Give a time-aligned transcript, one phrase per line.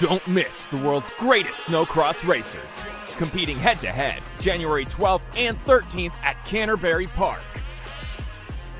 [0.00, 2.60] Don't miss the world's greatest snowcross racers,
[3.16, 7.42] competing head to head January 12th and 13th at Canterbury Park.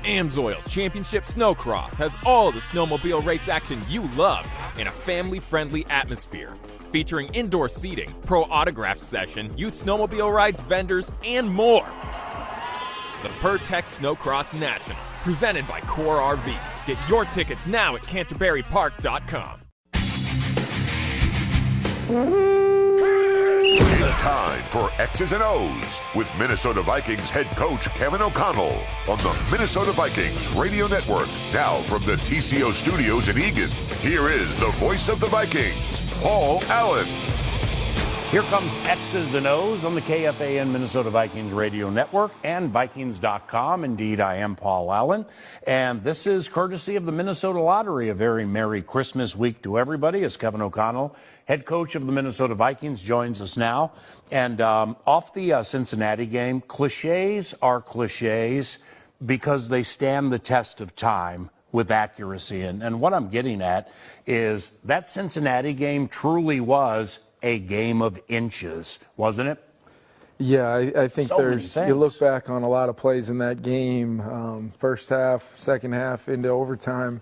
[0.03, 4.45] Amsoil Championship Snowcross has all the snowmobile race action you love
[4.77, 6.53] in a family friendly atmosphere,
[6.91, 11.87] featuring indoor seating, pro autograph session, youth snowmobile rides, vendors, and more.
[13.23, 16.85] The Pertec Snowcross National, presented by Core RV.
[16.85, 19.64] Get your tickets now at CanterburyPark.com.
[22.17, 29.47] It's time for X's and O's with Minnesota Vikings head coach Kevin O'Connell on the
[29.51, 31.27] Minnesota Vikings Radio Network.
[31.53, 33.69] Now from the TCO studios in Eagan,
[33.99, 37.05] here is the voice of the Vikings, Paul Allen.
[38.31, 43.85] Here comes X's and O's on the KFAN Minnesota Vikings Radio Network and Vikings.com.
[43.85, 45.25] Indeed, I am Paul Allen.
[45.65, 48.09] And this is courtesy of the Minnesota Lottery.
[48.09, 52.55] A very Merry Christmas week to everybody as Kevin O'Connell, head coach of the Minnesota
[52.55, 53.93] Vikings, joins us now.
[54.31, 58.79] And um, off the uh, Cincinnati game, cliches are cliches
[59.25, 62.63] because they stand the test of time with accuracy.
[62.63, 63.91] And, and what I'm getting at
[64.25, 69.63] is that Cincinnati game truly was a game of inches, wasn't it?
[70.37, 71.75] Yeah, I, I think So there's.
[71.77, 75.93] You look back on a lot of plays in that game, um, first half, second
[75.93, 77.21] half, into overtime,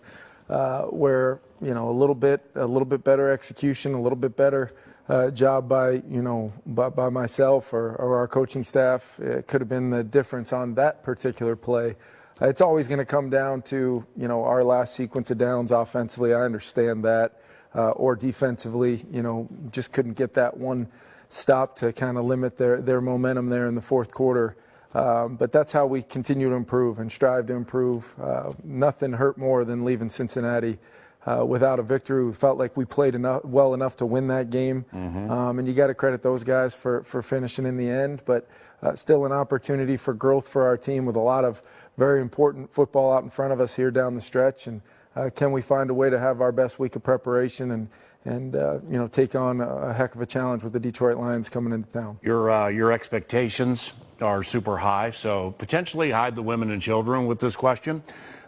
[0.50, 4.36] uh, where you know a little bit, a little bit better execution, a little bit
[4.36, 4.74] better
[5.10, 9.20] uh, job by you know by, by myself or, or our coaching staff.
[9.20, 11.96] It could have been the difference on that particular play.
[12.42, 15.72] Uh, It's always going to come down to you know our last sequence of downs
[15.72, 16.34] offensively.
[16.34, 17.42] I understand that,
[17.76, 20.88] uh, or defensively, you know, just couldn't get that one
[21.30, 24.56] stop to kind of limit their, their momentum there in the fourth quarter.
[24.94, 28.14] Um, but that's how we continue to improve and strive to improve.
[28.22, 30.78] Uh, nothing hurt more than leaving Cincinnati
[31.26, 32.26] uh, without a victory.
[32.26, 34.86] We felt like we played enough, well enough to win that game.
[35.32, 38.22] Um, and you got to credit those guys for, for finishing in the end.
[38.26, 38.48] But
[38.84, 41.64] uh, still an opportunity for growth for our team with a lot of
[41.98, 44.68] very important football out in front of us here down the stretch.
[44.68, 44.82] And
[45.16, 47.88] uh, can we find a way to have our best week of preparation and,
[48.26, 51.50] and uh, you know, take on a, heck of a challenge with the Detroit Lions
[51.50, 52.18] coming into town?
[52.22, 57.40] Your uh, your expectations are super high, so potentially hide the women and children with
[57.40, 58.02] this question.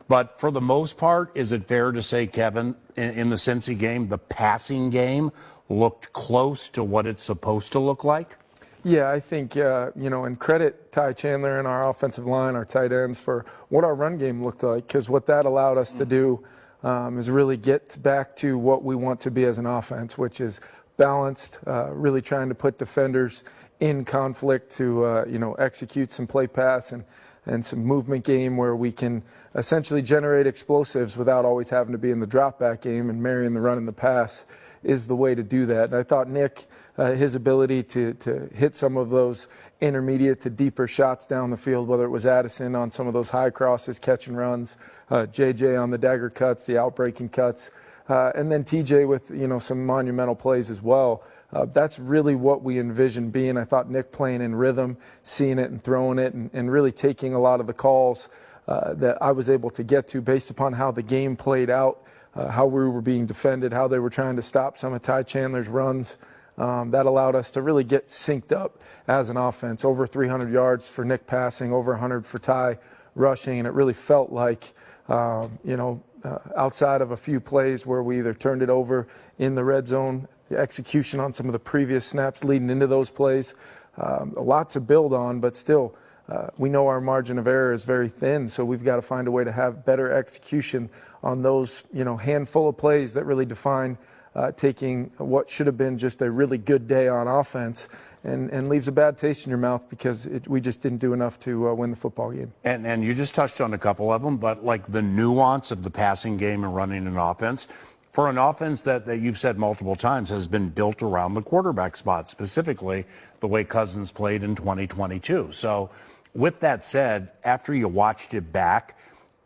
[0.08, 3.78] But for the most part, is it fair to say, Kevin, in, in the Cincy
[3.78, 5.32] game, the passing game
[5.68, 8.38] looked close to what it's supposed to look like?
[8.84, 12.66] Yeah, I think, uh, you know, and credit Ty Chandler and our offensive line, our
[12.66, 16.06] tight ends, for what our run game looked like, because what that allowed us to
[16.06, 16.44] do
[16.84, 20.42] um, is really get back to what we want to be as an offense, which
[20.42, 20.62] is
[20.98, 23.44] balanced, uh, really trying to put defenders
[23.80, 27.04] in conflict to, uh, you know, execute some play pass and,
[27.46, 29.22] and some movement game where we can
[29.56, 33.54] essentially generate explosives without always having to be in the drop back game and marrying
[33.54, 34.46] the run and the pass
[34.86, 35.86] is the way to do that.
[35.86, 39.48] And I thought Nick, uh, his ability to, to hit some of those
[39.82, 43.30] intermediate to deeper shots down the field, whether it was Addison on some of those
[43.30, 44.78] high crosses, catch and runs,
[45.10, 47.72] uh, JJ on the dagger cuts, the outbreaking cuts,
[48.08, 51.24] uh, and then TJ with you know some monumental plays as well.
[51.52, 53.58] Uh, that's really what we envisioned being.
[53.58, 57.34] I thought Nick playing in rhythm, seeing it and throwing it, and, and really taking
[57.34, 58.30] a lot of the calls
[58.68, 62.04] uh, that I was able to get to based upon how the game played out,
[62.36, 65.24] uh, how we were being defended, how they were trying to stop some of Ty
[65.24, 66.18] Chandler's runs.
[66.58, 69.84] Um, that allowed us to really get synced up as an offense.
[69.84, 72.78] Over 300 yards for Nick passing, over 100 for Ty
[73.14, 74.74] rushing, and it really felt like,
[75.10, 79.08] um, you know, uh, outside of a few plays where we either turned it over
[79.38, 83.10] in the red zone, the execution on some of the previous snaps leading into those
[83.10, 83.56] plays,
[83.98, 85.96] um, a lot to build on, but still.
[86.28, 89.28] Uh, we know our margin of error is very thin, so we've got to find
[89.28, 90.90] a way to have better execution
[91.24, 93.98] on those, you know, handful of plays that really define
[94.36, 97.88] uh, taking what should have been just a really good day on offense
[98.24, 101.14] and, and leaves a bad taste in your mouth because it, we just didn't do
[101.14, 102.52] enough to uh, win the football game.
[102.64, 105.84] And and you just touched on a couple of them, but like the nuance of
[105.84, 107.68] the passing game and running an offense.
[108.12, 111.98] For an offense that, that you've said multiple times has been built around the quarterback
[111.98, 113.06] spot, specifically
[113.42, 115.50] the way Cousins played in 2022.
[115.52, 115.90] So,
[116.36, 118.98] with that said, after you watched it back,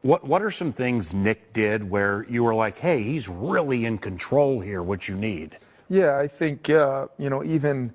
[0.01, 3.97] what what are some things Nick did where you were like, hey, he's really in
[3.97, 5.57] control here, what you need?
[5.89, 7.94] Yeah, I think uh, you know even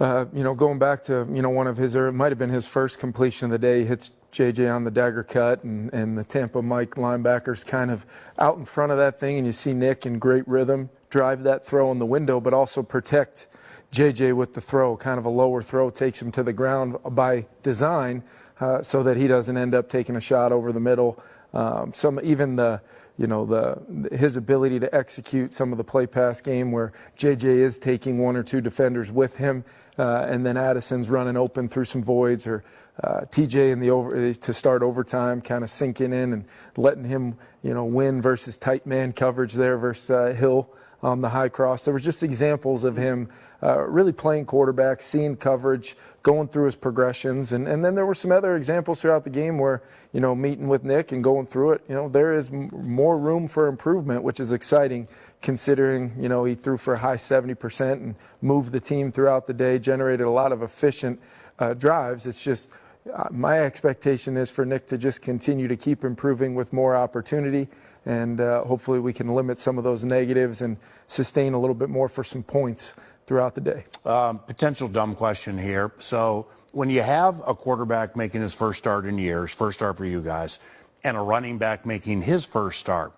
[0.00, 2.38] uh, you know going back to you know one of his or it might have
[2.38, 3.84] been his first completion of the day.
[3.84, 8.04] Hits JJ on the dagger cut, and and the Tampa Mike linebackers kind of
[8.38, 11.64] out in front of that thing, and you see Nick in great rhythm drive that
[11.64, 13.46] throw in the window, but also protect
[13.92, 17.46] JJ with the throw, kind of a lower throw, takes him to the ground by
[17.62, 18.24] design,
[18.60, 21.22] uh, so that he doesn't end up taking a shot over the middle.
[21.52, 22.80] Um, some even the
[23.18, 27.44] you know the his ability to execute some of the play pass game where JJ
[27.44, 29.62] is taking one or two defenders with him,
[29.98, 32.64] uh, and then Addison's running open through some voids or
[33.04, 36.44] uh, TJ in the over to start overtime, kind of sinking in and
[36.78, 40.70] letting him you know win versus tight man coverage there versus uh, Hill
[41.02, 41.84] on the high cross.
[41.84, 43.28] There was just examples of him
[43.62, 48.14] uh, really playing quarterback, seeing coverage, going through his progressions, and, and then there were
[48.14, 49.82] some other examples throughout the game where
[50.12, 51.82] you know meeting with Nick and going through it.
[51.88, 55.08] You know there is m- more room for improvement, which is exciting
[55.42, 59.54] considering you know he threw for a high 70% and moved the team throughout the
[59.54, 61.20] day, generated a lot of efficient
[61.58, 62.26] uh, drives.
[62.26, 62.72] It's just
[63.12, 67.68] uh, my expectation is for Nick to just continue to keep improving with more opportunity
[68.06, 70.76] and uh, hopefully we can limit some of those negatives and
[71.06, 72.94] sustain a little bit more for some points
[73.32, 73.84] throughout the day.
[74.04, 75.90] Um, potential dumb question here.
[75.96, 80.04] So when you have a quarterback making his first start in years, first start for
[80.04, 80.58] you guys,
[81.02, 83.14] and a running back making his first start.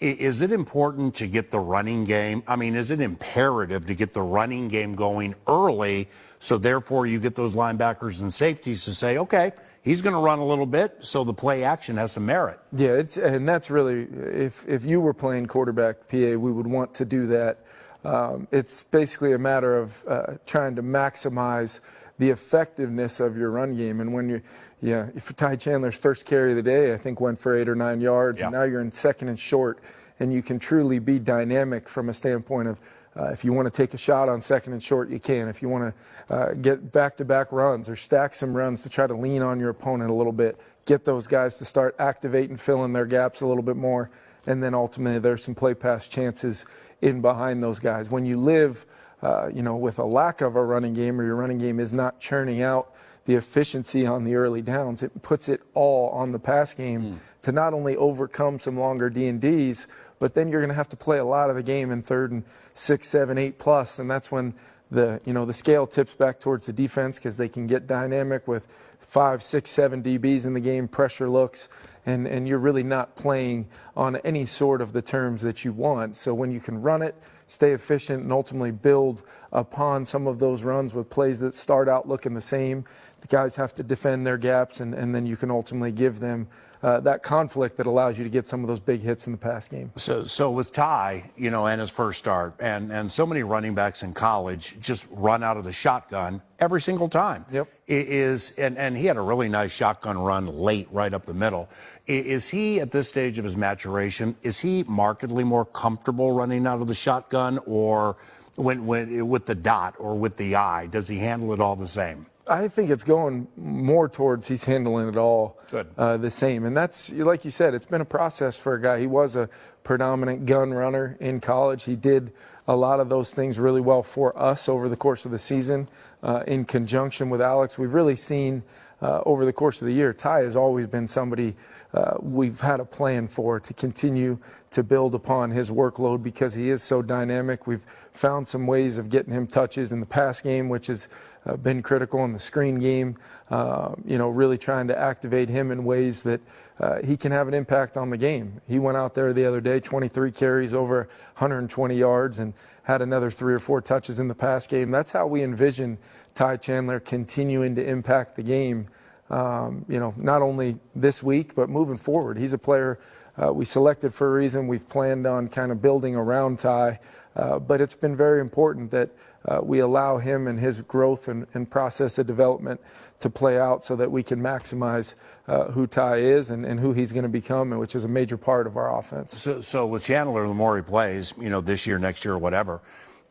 [0.00, 2.42] Is it important to get the running game?
[2.46, 6.08] I mean, is it imperative to get the running game going early
[6.40, 10.38] so therefore you get those linebackers and safeties to say, okay, he's going to run
[10.38, 12.60] a little bit, so the play action has some merit.
[12.72, 16.94] Yeah, it's, and that's really if if you were playing quarterback PA, we would want
[16.94, 17.58] to do that.
[18.04, 21.80] Um, it's basically a matter of uh, trying to maximize
[22.18, 24.00] the effectiveness of your run game.
[24.00, 24.42] And when you,
[24.82, 27.74] yeah, if Ty Chandler's first carry of the day, I think went for eight or
[27.74, 28.46] nine yards, yeah.
[28.46, 29.80] and now you're in second and short,
[30.20, 32.80] and you can truly be dynamic from a standpoint of
[33.18, 35.48] uh, if you want to take a shot on second and short, you can.
[35.48, 35.92] If you want
[36.28, 39.42] to uh, get back to back runs or stack some runs to try to lean
[39.42, 43.40] on your opponent a little bit, get those guys to start activating, filling their gaps
[43.40, 44.10] a little bit more.
[44.48, 46.64] And then ultimately, there's some play pass chances
[47.02, 48.08] in behind those guys.
[48.08, 48.86] When you live,
[49.20, 51.92] uh, you know, with a lack of a running game or your running game is
[51.92, 52.94] not churning out
[53.26, 57.18] the efficiency on the early downs, it puts it all on the pass game mm.
[57.42, 59.86] to not only overcome some longer D and Ds,
[60.18, 62.32] but then you're going to have to play a lot of the game in third
[62.32, 62.42] and
[62.72, 64.54] six, seven, eight plus, and that's when
[64.90, 68.48] the you know the scale tips back towards the defense because they can get dynamic
[68.48, 68.68] with
[68.98, 71.68] five, six, seven DBs in the game, pressure looks,
[72.06, 76.16] and and you're really not playing on any sort of the terms that you want.
[76.16, 77.14] So when you can run it,
[77.46, 82.08] stay efficient, and ultimately build upon some of those runs with plays that start out
[82.08, 82.84] looking the same,
[83.20, 86.46] the guys have to defend their gaps, and, and then you can ultimately give them
[86.82, 89.38] uh, that conflict that allows you to get some of those big hits in the
[89.38, 89.90] pass game.
[89.96, 93.74] So, so with Ty, you know, and his first start, and and so many running
[93.74, 97.44] backs in college just run out of the shotgun every single time.
[97.50, 97.68] Yep.
[97.86, 101.34] It is and and he had a really nice shotgun run late, right up the
[101.34, 101.68] middle.
[102.06, 104.36] Is he at this stage of his maturation?
[104.42, 108.16] Is he markedly more comfortable running out of the shotgun, or
[108.56, 110.86] when when with the dot or with the eye?
[110.86, 112.26] Does he handle it all the same?
[112.48, 115.58] I think it's going more towards he's handling it all
[115.96, 116.64] uh, the same.
[116.64, 119.00] And that's, like you said, it's been a process for a guy.
[119.00, 119.48] He was a
[119.84, 121.84] predominant gun runner in college.
[121.84, 122.32] He did
[122.66, 125.88] a lot of those things really well for us over the course of the season
[126.22, 127.78] uh, in conjunction with Alex.
[127.78, 128.62] We've really seen
[129.00, 131.54] uh, over the course of the year, Ty has always been somebody
[131.94, 134.38] uh, we've had a plan for to continue
[134.70, 137.66] to build upon his workload because he is so dynamic.
[137.66, 141.08] We've found some ways of getting him touches in the pass game, which has
[141.48, 143.16] uh, been critical in the screen game.
[143.50, 146.40] Uh, you know, really trying to activate him in ways that
[146.80, 148.60] uh, he can have an impact on the game.
[148.68, 151.08] He went out there the other day, 23 carries, over
[151.38, 152.52] 120 yards, and
[152.82, 154.90] had another three or four touches in the pass game.
[154.90, 155.98] That's how we envision
[156.34, 158.88] Ty Chandler continuing to impact the game.
[159.30, 162.38] Um, you know, not only this week but moving forward.
[162.38, 162.98] He's a player
[163.40, 164.66] uh, we selected for a reason.
[164.66, 166.98] We've planned on kind of building around Ty,
[167.36, 169.10] uh, but it's been very important that
[169.44, 172.80] uh, we allow him and his growth and, and, process of development
[173.20, 175.14] to play out so that we can maximize
[175.46, 178.36] uh, who Ty is and, and who he's going to become, which is a major
[178.36, 179.40] part of our offense.
[179.40, 182.80] So, so with Chandler, the more he plays, you know, this year, next year, whatever,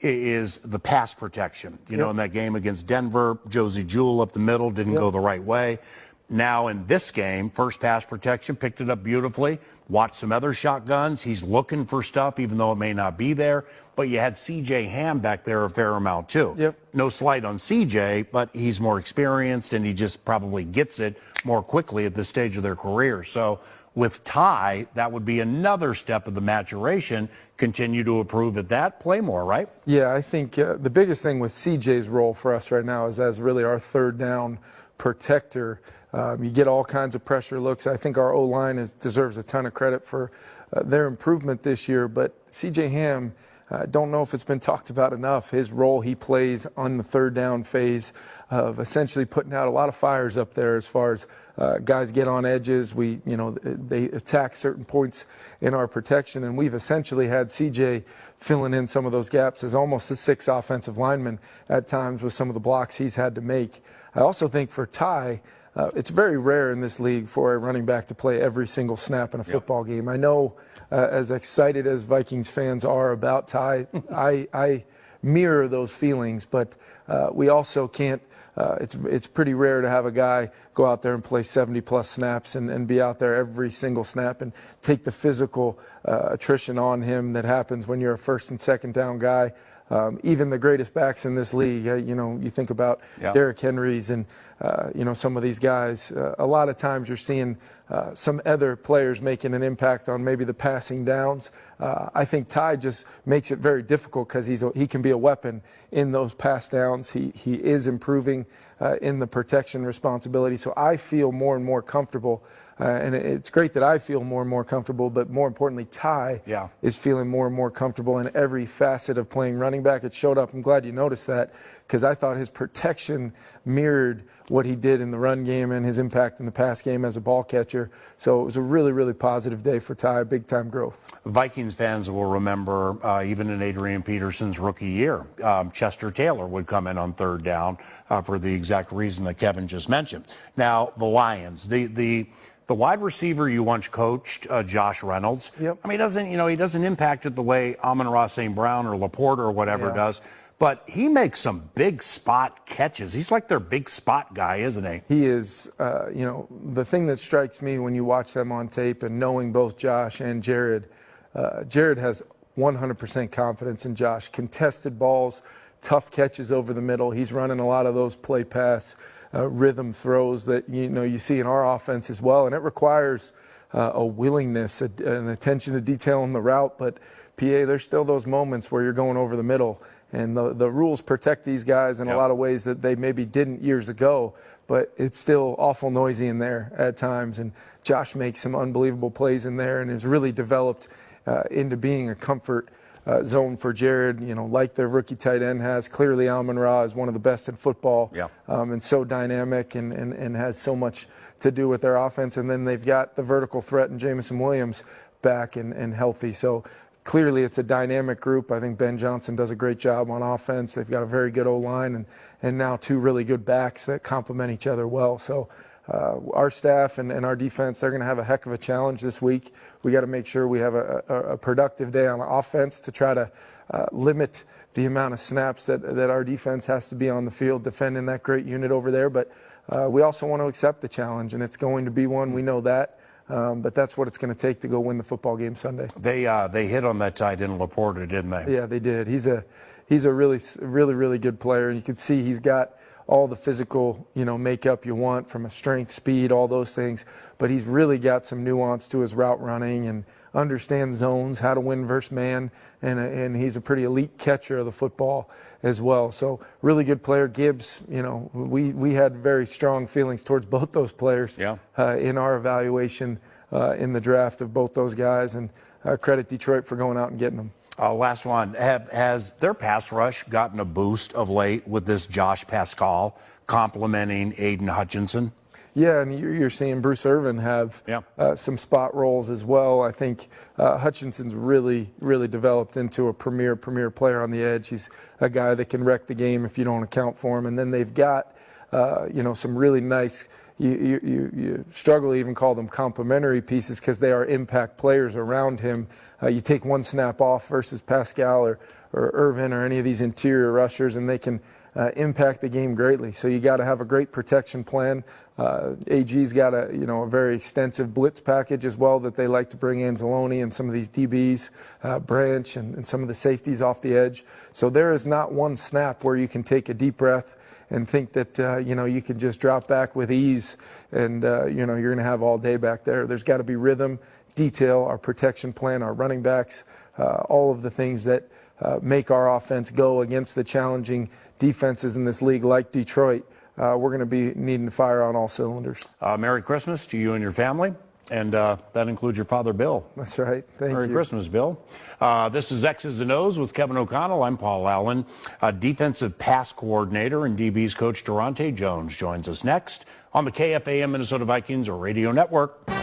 [0.01, 1.77] is the pass protection.
[1.89, 1.99] You yep.
[1.99, 5.01] know, in that game against Denver, Josey Jewell up the middle didn't yep.
[5.01, 5.79] go the right way.
[6.29, 9.59] Now in this game, first pass protection, picked it up beautifully.
[9.87, 11.21] Watched some other shotguns.
[11.21, 13.63] He's looking for stuff, even though it may not be there.
[13.95, 16.53] But you had CJ Ham back there a fair amount too.
[16.57, 16.77] Yep.
[16.93, 21.63] No slight on CJ, but he's more experienced and he just probably gets it more
[21.63, 23.23] quickly at this stage of their career.
[23.23, 23.61] So
[23.95, 27.29] with Ty, that would be another step of the maturation.
[27.55, 29.67] Continue to improve at that, play more, right?
[29.85, 33.19] Yeah, I think uh, the biggest thing with CJ's role for us right now is
[33.19, 34.59] as really our third down
[34.97, 35.81] protector.
[36.13, 37.85] Um, you get all kinds of pressure looks.
[37.85, 40.31] I think our O line deserves a ton of credit for
[40.73, 42.07] uh, their improvement this year.
[42.07, 43.33] But CJ Ham,
[43.69, 45.51] uh, don't know if it's been talked about enough.
[45.51, 48.13] His role he plays on the third down phase
[48.49, 52.11] of essentially putting out a lot of fires up there as far as uh, guys
[52.11, 52.95] get on edges.
[52.95, 55.25] We, you know, they attack certain points
[55.59, 58.03] in our protection, and we've essentially had CJ
[58.37, 62.31] filling in some of those gaps as almost a six offensive lineman at times with
[62.31, 63.81] some of the blocks he's had to make.
[64.15, 65.41] I also think for Ty,
[65.77, 68.97] uh, it's very rare in this league for a running back to play every single
[68.97, 69.95] snap in a football yep.
[69.95, 70.09] game.
[70.09, 70.55] I know,
[70.91, 74.83] uh, as excited as Vikings fans are about Ty, I, I
[75.21, 76.73] mirror those feelings, but
[77.07, 78.21] uh, we also can't.
[78.57, 81.79] Uh, it's it's pretty rare to have a guy go out there and play 70
[81.81, 86.29] plus snaps and, and be out there every single snap and take the physical uh,
[86.31, 89.53] attrition on him that happens when you're a first and second down guy.
[89.89, 93.31] Um, even the greatest backs in this league, uh, you know, you think about yeah.
[93.31, 94.25] Derrick Henry's and
[94.59, 96.11] uh, you know, some of these guys.
[96.11, 97.57] Uh, a lot of times you're seeing
[97.89, 101.51] uh, some other players making an impact on maybe the passing downs.
[101.79, 105.11] Uh, I think Ty just makes it very difficult because he's a, he can be
[105.11, 107.11] a weapon in those pass downs.
[107.11, 108.45] He he is improving
[108.81, 110.57] uh, in the protection responsibility.
[110.57, 112.43] So I feel more and more comfortable
[112.79, 116.41] uh, and it's great that I feel more and more comfortable, but more importantly, Ty
[116.45, 116.67] yeah.
[116.81, 120.03] is feeling more and more comfortable in every facet of playing running back.
[120.03, 120.53] It showed up.
[120.53, 121.53] I'm glad you noticed that
[121.87, 123.31] because I thought his protection
[123.65, 127.05] mirrored what he did in the run game and his impact in the pass game
[127.05, 127.89] as a ball catcher.
[128.17, 130.99] So it was a really, really positive day for Ty, big time growth.
[131.25, 136.67] Vikings fans will remember, uh, even in Adrian Peterson's rookie year, um, Chester Taylor would
[136.67, 137.77] come in on third down
[138.09, 140.25] uh, for the exact reason that Kevin just mentioned.
[140.57, 142.27] Now, the Lions, the, the,
[142.67, 145.53] the wide receiver you once coached, uh, Josh Reynolds.
[145.59, 145.79] Yep.
[145.83, 148.53] I mean, he doesn't you know he doesn't impact it the way Amon Ra St.
[148.53, 149.95] Brown or LaPorta or whatever yeah.
[149.95, 150.21] does,
[150.59, 153.13] but he makes some big spot catches.
[153.13, 155.01] He's like their big spot guy, isn't he?
[155.07, 155.69] He is.
[155.77, 159.19] Uh, you know, the thing that strikes me when you watch them on tape and
[159.19, 160.89] knowing both Josh and Jared,
[161.35, 162.23] uh, Jared has
[162.57, 164.29] 100% confidence in Josh.
[164.29, 165.43] Contested balls,
[165.81, 167.11] tough catches over the middle.
[167.11, 168.95] He's running a lot of those play pass
[169.33, 172.59] uh, rhythm throws that you know you see in our offense as well, and it
[172.59, 173.33] requires
[173.73, 176.77] uh, a willingness, a, an attention to detail in the route.
[176.77, 176.95] But
[177.37, 179.81] PA, there's still those moments where you're going over the middle,
[180.13, 182.15] and the the rules protect these guys in yep.
[182.15, 184.33] a lot of ways that they maybe didn't years ago.
[184.67, 189.45] But it's still awful noisy in there at times, and Josh makes some unbelievable plays
[189.45, 190.89] in there, and has really developed
[191.25, 192.69] uh, into being a comfort
[193.07, 195.87] uh, zone for Jared, you know, like their rookie tight end has.
[195.87, 198.27] Clearly, Amon Ra is one of the best in football yeah.
[198.47, 201.07] um, and so dynamic and, and, and has so much
[201.39, 202.35] to do with their offense.
[202.35, 204.83] And then they've got the vertical threat in Jameson Williams
[205.21, 206.33] back and, and healthy.
[206.33, 206.65] So
[207.07, 208.51] clearly it's a dynamic group.
[208.51, 210.73] I think Ben Johnson does a great job on offense.
[210.73, 212.05] They've got a very good O line and,
[212.43, 215.17] and now two really good backs that complement each other well.
[215.17, 215.47] So
[215.87, 218.57] uh, our staff and, and, our defense, they're going to have a heck of a
[218.57, 219.53] challenge this week.
[219.83, 222.91] We got to make sure we have a, a, a, productive day on offense to
[222.91, 223.31] try to
[223.71, 227.31] uh, limit the amount of snaps that, that our defense has to be on the
[227.31, 229.09] field defending that great unit over there.
[229.09, 229.31] But
[229.69, 232.33] uh, we also want to accept the challenge, and it's going to be one.
[232.33, 232.99] We know that.
[233.29, 235.87] Um, but that's what it's going to take to go win the football game Sunday.
[235.97, 238.53] They uh, they hit on that tight end LaPorta, didn't they?
[238.53, 239.07] Yeah, they did.
[239.07, 239.43] He's a
[239.87, 243.35] he's a really really really good player, and you can see he's got all the
[243.35, 247.05] physical, you know, makeup you want from a strength, speed, all those things.
[247.37, 250.03] But he's really got some nuance to his route running and
[250.37, 252.51] understands zones, how to win versus man,
[252.81, 255.29] and and he's a pretty elite catcher of the football
[255.63, 256.11] as well.
[256.11, 257.27] So really good player.
[257.27, 261.57] Gibbs, you know, we we had very strong feelings towards both those players yeah.
[261.77, 263.19] uh, in our evaluation
[263.51, 265.49] uh, in the draft of both those guys, and
[265.83, 267.51] uh, credit Detroit for going out and getting them.
[267.79, 268.53] Uh, last one.
[268.55, 273.15] Have, has their pass rush gotten a boost of late with this Josh Paschal
[273.45, 275.31] complementing Aidan Hutchinson?
[275.77, 278.01] Yeah, and you're seeing Bruce Irvin have yeah.
[278.17, 279.83] uh, some spot roles as well.
[279.83, 284.69] I think uh, Hutchinson's really, really developed into a premier, premier player on the edge.
[284.69, 284.89] He's
[285.21, 287.45] a guy that can wreck the game if you don't account for him.
[287.45, 288.35] And then they've got,
[288.71, 290.71] uh, you know, some really nice you,
[291.03, 295.59] you, you, struggle to even call them complementary pieces because they are impact players around
[295.59, 295.87] him.
[296.23, 298.59] Uh, you take one snap off versus Paschal or,
[298.93, 301.39] or Irvin or any of these interior rushers, and they can
[301.75, 303.11] uh, impact the game greatly.
[303.11, 305.03] So you got to have a great protection plan.
[305.37, 309.27] Uh, AG's got a you know a very extensive blitz package as well that they
[309.27, 311.51] like to bring Anzalone and some of these DBs,
[311.83, 314.25] uh, Branch and, and some of the safeties off the edge.
[314.51, 317.35] So there is not one snap where you can take a deep breath
[317.69, 320.57] and think that uh, you know you can just drop back with ease
[320.91, 323.05] and uh, you know you're going to have all day back there.
[323.05, 323.99] There's got to be rhythm,
[324.35, 326.63] detail, our protection plan, our running backs,
[326.97, 328.27] uh, all of the things that
[328.61, 333.29] uh, make our offense go against the challenging defenses in this league, like Detroit.
[333.57, 335.81] Uh, we're going to be needing to fire on all cylinders.
[336.01, 337.73] Uh, Merry Christmas to you and your family.
[338.11, 339.85] and uh, that includes your father, Bill.
[339.97, 340.45] That's right.
[340.59, 340.93] Thank Merry you.
[340.93, 341.61] Christmas, Bill.
[341.99, 344.23] Uh, this is X's and O's with Kevin O'Connell.
[344.23, 345.05] I'm Paul Allen.
[345.41, 350.91] Uh, defensive pass coordinator and DB's coach Daronte Jones joins us next on the KFAN
[350.91, 352.76] Minnesota Vikings Radio Network.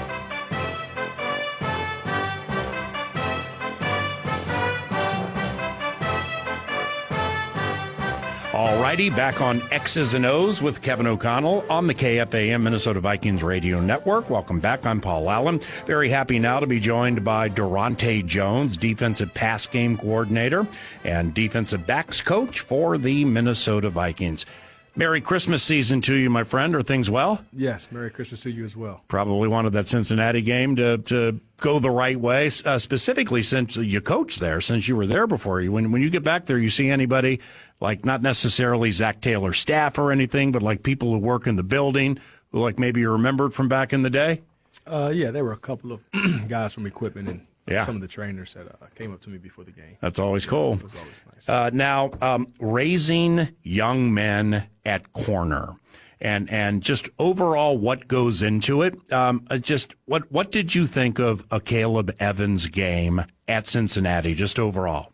[8.65, 13.79] Alrighty, back on X's and O's with Kevin O'Connell on the KFAN Minnesota Vikings Radio
[13.79, 14.31] Network.
[14.31, 14.87] Welcome back.
[14.87, 15.59] I'm Paul Allen.
[15.85, 20.67] Very happy now to be joined by Daronte Jones, defensive pass game coordinator
[21.05, 24.47] and defensive backs coach for the Minnesota Vikings.
[24.97, 26.77] Merry Christmas season to you, my friend.
[26.77, 27.45] Are things well?
[27.53, 29.03] Yes, Merry Christmas to you as well.
[29.09, 34.01] Probably wanted that Cincinnati game to, to go the right way, uh, specifically since you
[34.01, 35.61] coached there, since you were there before.
[35.61, 37.41] You when when you get back there, you see anybody
[37.81, 41.65] like not necessarily Zac Taylor staff or anything, but like people who work in the
[41.65, 42.21] building
[42.53, 44.43] who like maybe you remembered from back in the day.
[44.87, 46.03] Uh, yeah, there were a couple of
[46.49, 47.85] guys from equipment and Yeah.
[47.85, 49.97] some of the trainers that uh, came up to me before the game.
[50.01, 50.73] That's always cool.
[50.75, 51.49] Was always nice.
[51.49, 55.75] Uh, now, um, raising young men at corner.
[56.21, 58.95] And, and just overall, what goes into it?
[59.13, 64.35] Um, uh, just what what did you think of a Caleb Evans game at Cincinnati?
[64.35, 65.13] Just overall,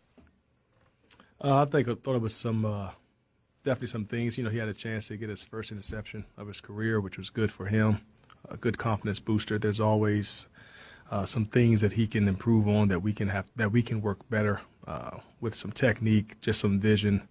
[1.42, 2.90] Uh, I think I thought it was some uh,
[3.64, 4.37] definitely some things.
[4.38, 7.16] You know, he had a chance to get his first interception of his career, which
[7.19, 8.02] was good for him.
[8.49, 9.59] A good confidence booster.
[9.59, 10.47] There's always
[11.10, 14.00] uh, some things that he can improve on that we can have that we can
[14.00, 17.28] work better uh, with some technique, just some vision.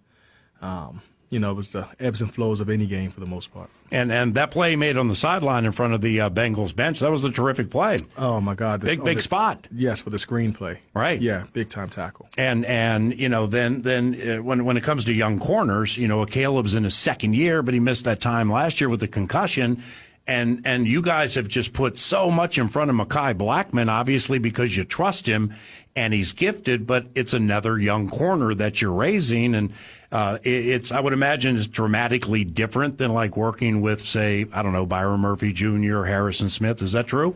[0.62, 3.54] Um, you know, it was the ebbs and flows of any game for the most
[3.54, 3.70] part.
[3.92, 6.98] and and that play made on the sideline in front of the uh, Bengals bench
[7.00, 7.98] that was a terrific play.
[8.18, 8.80] Oh my God!
[8.80, 9.68] this- Big oh, big the- spot.
[9.72, 10.78] Yes, for the screenplay.
[10.92, 11.20] Right.
[11.22, 12.28] Yeah, big time tackle.
[12.36, 16.08] And and you know then then uh, when when it comes to young corners, you
[16.08, 19.08] know Caleb's in his second year, but he missed that time last year with the
[19.08, 19.82] concussion.
[20.26, 24.38] And and you guys have just put so much in front of Mekhi Blackmon, obviously
[24.38, 25.54] because you trust him,
[25.96, 26.86] and he's gifted.
[26.86, 29.72] But it's another young corner that you're raising, and
[30.12, 34.72] uh, it's I would imagine it's dramatically different than like working with say I don't
[34.72, 36.04] know Byron Murphy Jr.
[36.04, 36.80] Harrison Smith.
[36.82, 37.34] Is that true?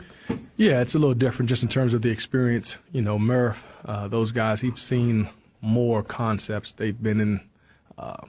[0.57, 2.79] Yeah, it's a little different just in terms of the experience.
[2.93, 5.29] You know, Murph, uh, those guys, he's seen
[5.61, 6.73] more concepts.
[6.73, 7.41] They've been in,
[7.99, 8.25] uh,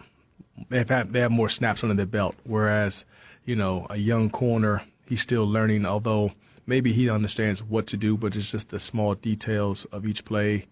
[0.69, 2.35] they've had, they have more snaps under their belt.
[2.43, 3.05] Whereas,
[3.45, 6.31] you know, a young corner, he's still learning, although
[6.65, 10.65] maybe he understands what to do, but it's just the small details of each play,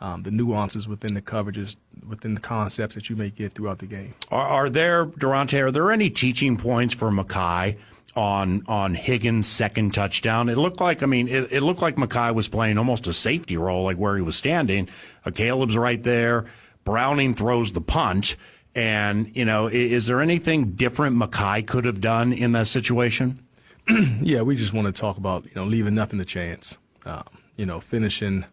[0.00, 3.86] um, the nuances within the coverages, within the concepts that you may get throughout the
[3.86, 4.14] game.
[4.30, 7.78] Are, are there, Daronte, are there any teaching points for Mekhi
[8.14, 10.48] on on Higgins' second touchdown?
[10.48, 13.56] It looked like, I mean, it, it looked like Mekhi was playing almost a safety
[13.56, 14.88] role, like where he was standing.
[15.24, 16.44] Uh, Caleb's right there.
[16.84, 18.36] Browning throws the punch.
[18.74, 23.40] And, you know, is there anything different Mekhi could have done in that situation?
[24.20, 26.76] Yeah, we just want to talk about you know leaving nothing to chance.
[27.06, 27.24] Um,
[27.56, 28.44] you know, finishing,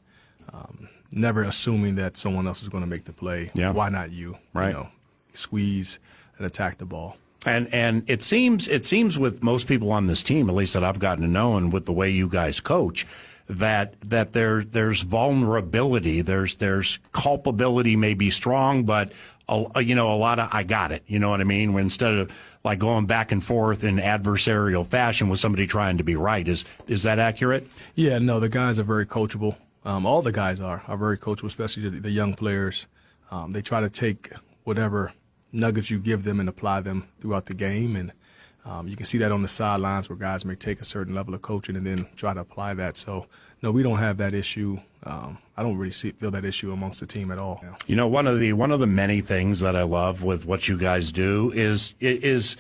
[0.54, 3.52] um, never assuming that someone else is going to make the play.
[3.54, 3.72] Yeah.
[3.72, 4.38] Why not you?
[4.54, 4.70] Right.
[4.70, 4.88] You know,
[5.34, 6.00] squeeze
[6.38, 7.18] and attack the ball.
[7.46, 10.84] And and it seems it seems with most people on this team, at least that
[10.84, 13.06] I've gotten to know, and with the way you guys coach,
[13.48, 19.12] that that there there's vulnerability, there's there's culpability may be strong, but
[19.48, 21.04] a, you know a lot of I got it.
[21.08, 21.74] You know what I mean?
[21.74, 22.32] When instead of
[22.64, 26.66] like going back and forth in adversarial fashion with somebody trying to be right, is
[26.88, 27.68] is that accurate?
[27.94, 29.58] Yeah, no, the guys are very coachable.
[29.84, 32.88] Um, all the guys are are very coachable, especially the, the young players.
[33.30, 34.32] Um, they try to take
[34.64, 35.14] whatever
[35.52, 38.12] nuggets you give them and apply them throughout the game, and
[38.66, 41.34] um, you can see that on the sidelines where guys may take a certain level
[41.36, 42.98] of coaching and then try to apply that.
[42.98, 43.28] So,
[43.62, 44.80] no, we don't have that issue.
[45.04, 47.64] Um, I don't really see, feel that issue amongst the team at all.
[47.86, 50.68] You know, one of the one of the many things that I love with what
[50.68, 52.58] you guys do is is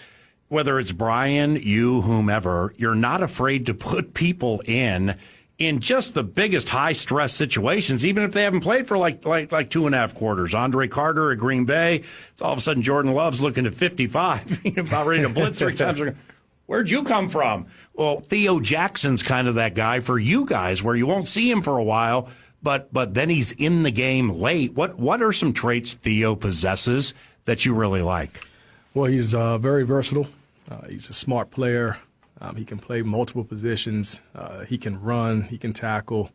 [0.47, 5.15] whether it's Brian, you, whomever, you're not afraid to put people in
[5.57, 9.51] in just the biggest high stress situations, even if they haven't played for like like
[9.51, 10.53] like two and a half quarters.
[10.53, 14.65] Andre Carter at Green Bay, it's all of a sudden Jordan Love's looking at 55,
[14.77, 16.01] about ready to blitz three times.
[16.65, 17.67] Where'd you come from?
[17.93, 21.61] Well, Theo Jackson's kind of that guy for you guys, where you won't see him
[21.61, 22.29] for a while,
[22.63, 24.73] but but then he's in the game late.
[24.73, 27.13] What what are some traits Theo possesses
[27.45, 28.47] that you really like?
[28.93, 30.27] Well, he's uh, very versatile.
[30.69, 31.97] Uh, he's a smart player.
[32.41, 34.21] Um, he can play multiple positions.
[34.33, 35.43] Uh, he can run.
[35.43, 36.31] He can tackle.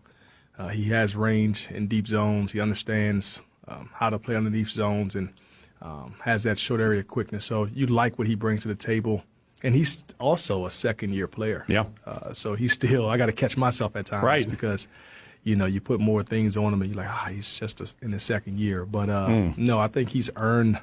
[0.58, 2.52] Uh, he has range in deep zones.
[2.52, 5.32] He understands um, how to play underneath zones and
[5.82, 7.44] um, has that short area quickness.
[7.44, 9.24] So you like what he brings to the table.
[9.62, 11.66] And he's also a second year player.
[11.68, 11.84] Yeah.
[12.06, 14.24] Uh, so he's still, I got to catch myself at times.
[14.24, 14.50] Right.
[14.50, 14.88] Because,
[15.44, 17.92] you know, you put more things on him and you're like, ah, he's just a,
[18.00, 18.86] in his second year.
[18.86, 20.80] But uh, no, I think he's earned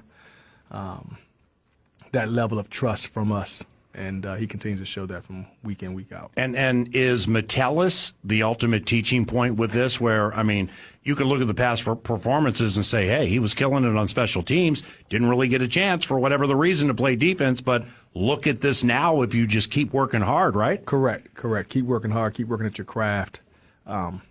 [0.69, 3.63] that level of trust from us.
[3.97, 6.31] And uh, he continues to show that from week in week out.
[6.37, 9.99] And and is Metellus the ultimate teaching point with this?
[9.99, 10.69] Where I mean,
[11.03, 14.07] you can look at the past performances and say, hey, he was killing it on
[14.07, 17.85] special teams, didn't really get a chance for whatever the reason to play defense, but
[18.13, 20.85] look at this now if you just keep working hard, right?
[20.85, 21.69] Correct, correct.
[21.69, 23.41] Keep working hard, keep working at your craft,
[23.85, 24.21] um,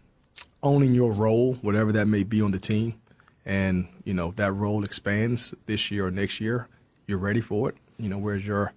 [0.63, 2.95] owning your role, whatever that may be on the team,
[3.45, 6.69] and you know that role expands this year or next year.
[7.07, 7.77] You're ready for it.
[7.99, 8.73] You know, whereas your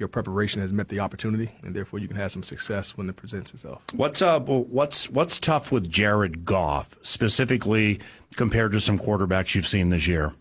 [0.00, 3.16] your preparation has met the opportunity, and therefore you can have some success when it
[3.16, 3.84] presents itself.
[3.92, 8.00] What's uh, what's what's tough with Jared Goff specifically
[8.36, 10.32] compared to some quarterbacks you've seen this year?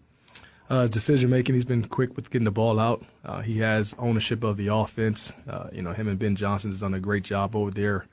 [0.69, 3.04] Uh, decision making, he's been quick with getting the ball out.
[3.26, 5.34] Uh, he has ownership of the offense.
[5.48, 8.06] Uh, you know, him and Ben Johnson has done a great job over there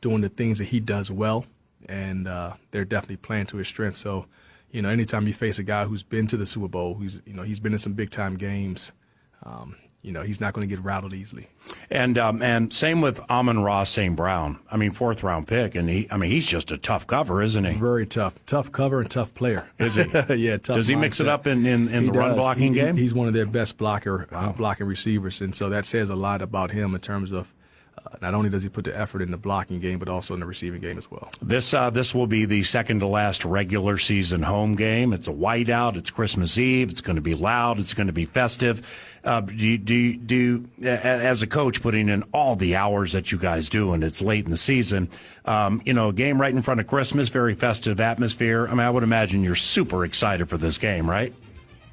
[0.00, 1.46] doing the things that he does well,
[1.88, 3.96] and uh, they're definitely playing to his strength.
[3.96, 4.26] So,
[4.72, 7.32] you know, anytime you face a guy who's been to the Super Bowl, who's you
[7.32, 8.92] know he's been in some big time games,
[9.44, 11.48] um, you know, he's not going to get rattled easily.
[11.88, 14.16] And um, and same with Amon Ra St.
[14.16, 14.58] Brown.
[14.70, 17.64] I mean, fourth round pick, and he, I mean, he's just a tough cover, isn't
[17.64, 17.74] he?
[17.74, 19.68] Very tough, tough cover and tough player.
[19.78, 20.02] Is he?
[20.34, 20.76] yeah, tough.
[20.76, 21.00] Does he mindset.
[21.00, 22.16] mix it up in in, in the does.
[22.16, 22.96] run blocking he, game?
[22.96, 24.50] He's one of their best blocker wow.
[24.50, 27.52] uh, blocking receivers, and so that says a lot about him in terms of
[28.04, 30.40] uh, not only does he put the effort in the blocking game, but also in
[30.40, 31.30] the receiving game as well.
[31.40, 35.12] This uh, this will be the second to last regular season home game.
[35.12, 35.96] It's a whiteout.
[35.96, 36.90] It's Christmas Eve.
[36.90, 37.78] It's going to be loud.
[37.78, 38.82] It's going to be festive.
[39.24, 43.12] Uh, do you, do you, do you, as a coach putting in all the hours
[43.12, 45.08] that you guys do, and it's late in the season.
[45.44, 48.66] Um, you know, a game right in front of Christmas, very festive atmosphere.
[48.66, 51.32] I mean, I would imagine you're super excited for this game, right?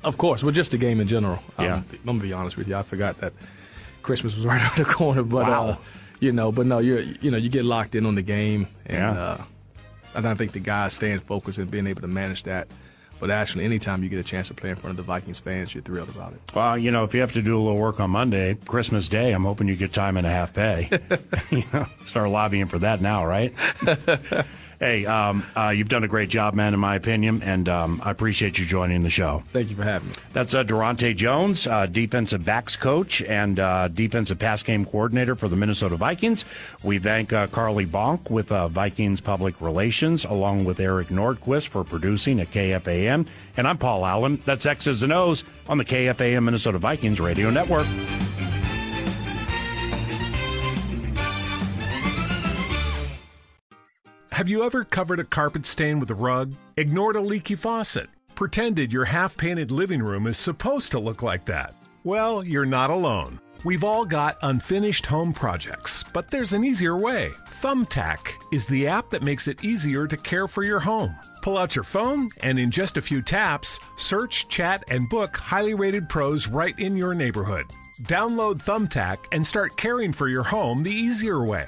[0.04, 1.40] Of course, well, just the game in general.
[1.60, 1.76] Yeah.
[1.76, 2.76] Um, I'm gonna be honest with you.
[2.76, 3.34] I forgot that
[4.02, 5.68] Christmas was right around the corner, but wow.
[5.68, 5.78] uh,
[6.20, 8.98] you know, but no, you you know, you get locked in on the game, and
[8.98, 9.22] yeah.
[9.22, 9.44] uh,
[10.16, 12.68] and I think the guys staying focused and being able to manage that.
[13.20, 15.74] But actually, anytime you get a chance to play in front of the Vikings fans,
[15.74, 16.40] you're thrilled about it.
[16.56, 19.32] Well, you know, if you have to do a little work on Monday, Christmas Day,
[19.34, 20.90] I'm hoping you get time and a half pay.
[21.52, 23.54] you know, start lobbying for that now, right?
[24.80, 28.12] hey, um, uh, you've done a great job, man, in my opinion, and um, I
[28.12, 29.44] appreciate you joining the show.
[29.52, 30.16] Thank you for having me.
[30.34, 35.48] That's uh, Daronte Jones, uh, defensive backs coach and uh, defensive pass game coordinator for
[35.48, 36.46] the Minnesota Vikings.
[36.84, 41.84] We thank uh, Carly Bonk with uh, Vikings Public Relations, along with Eric Nordquist for
[41.84, 43.28] producing at KFAN.
[43.58, 44.42] And I'm Paul Allen.
[44.46, 47.88] That's X's and O's on the KFAN Minnesota Vikings Radio Network.
[54.40, 56.54] Have you ever covered a carpet stain with a rug?
[56.78, 58.10] Ignored a leaky faucet?
[58.36, 61.76] Pretended your half painted living room is supposed to look like that?
[62.06, 63.42] Well, you're not alone.
[63.66, 67.32] We've all got unfinished home projects, but there's an easier way.
[67.50, 71.14] Thumbtack is the app that makes it easier to care for your home.
[71.42, 75.74] Pull out your phone, and in just a few taps, search, chat, and book highly
[75.74, 77.66] rated pros right in your neighborhood.
[78.04, 81.68] Download Thumbtack and start caring for your home the easier way.